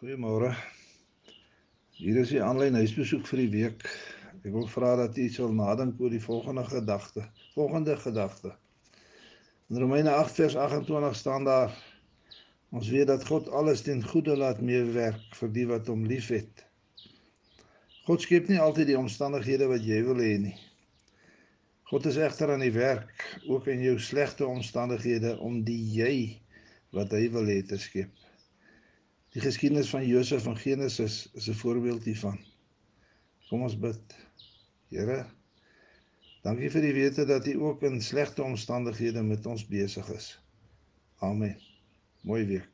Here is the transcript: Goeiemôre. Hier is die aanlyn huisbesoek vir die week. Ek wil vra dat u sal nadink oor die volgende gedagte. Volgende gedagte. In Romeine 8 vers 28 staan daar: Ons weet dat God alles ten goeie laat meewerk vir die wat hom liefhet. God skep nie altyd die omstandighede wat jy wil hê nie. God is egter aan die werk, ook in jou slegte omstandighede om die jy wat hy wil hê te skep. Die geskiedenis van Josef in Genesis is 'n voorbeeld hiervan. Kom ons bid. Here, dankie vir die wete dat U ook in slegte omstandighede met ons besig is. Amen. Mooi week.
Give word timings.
Goeiemôre. 0.00 0.54
Hier 1.92 2.16
is 2.22 2.30
die 2.32 2.38
aanlyn 2.40 2.78
huisbesoek 2.78 3.26
vir 3.28 3.40
die 3.42 3.50
week. 3.52 3.82
Ek 4.38 4.46
wil 4.54 4.64
vra 4.72 4.94
dat 4.96 5.18
u 5.20 5.26
sal 5.28 5.50
nadink 5.52 5.98
oor 6.00 6.14
die 6.14 6.22
volgende 6.24 6.62
gedagte. 6.64 7.26
Volgende 7.52 7.98
gedagte. 8.00 8.54
In 9.68 9.82
Romeine 9.82 10.14
8 10.22 10.38
vers 10.40 10.56
28 10.56 11.18
staan 11.20 11.44
daar: 11.44 11.76
Ons 12.72 12.88
weet 12.88 13.10
dat 13.12 13.26
God 13.28 13.50
alles 13.60 13.84
ten 13.84 14.00
goeie 14.00 14.38
laat 14.40 14.62
meewerk 14.64 15.36
vir 15.42 15.52
die 15.58 15.66
wat 15.68 15.92
hom 15.92 16.08
liefhet. 16.08 16.64
God 18.08 18.24
skep 18.24 18.48
nie 18.48 18.62
altyd 18.68 18.94
die 18.94 18.98
omstandighede 19.02 19.68
wat 19.68 19.84
jy 19.84 20.00
wil 20.08 20.24
hê 20.24 20.32
nie. 20.46 20.56
God 21.92 22.08
is 22.08 22.16
egter 22.16 22.54
aan 22.56 22.64
die 22.64 22.72
werk, 22.72 23.28
ook 23.52 23.68
in 23.68 23.84
jou 23.84 23.98
slegte 24.00 24.48
omstandighede 24.48 25.36
om 25.44 25.60
die 25.68 25.82
jy 26.00 26.14
wat 26.96 27.12
hy 27.12 27.26
wil 27.36 27.52
hê 27.52 27.60
te 27.68 27.76
skep. 27.84 28.16
Die 29.30 29.40
geskiedenis 29.40 29.90
van 29.90 30.06
Josef 30.06 30.46
in 30.46 30.56
Genesis 30.56 31.28
is 31.38 31.46
'n 31.48 31.54
voorbeeld 31.54 32.04
hiervan. 32.04 32.38
Kom 33.48 33.62
ons 33.62 33.78
bid. 33.78 34.16
Here, 34.90 35.26
dankie 36.42 36.70
vir 36.70 36.82
die 36.82 36.92
wete 36.92 37.26
dat 37.26 37.46
U 37.46 37.54
ook 37.68 37.82
in 37.82 38.00
slegte 38.02 38.42
omstandighede 38.42 39.22
met 39.22 39.46
ons 39.46 39.66
besig 39.66 40.08
is. 40.10 40.40
Amen. 41.18 41.56
Mooi 42.22 42.44
week. 42.46 42.68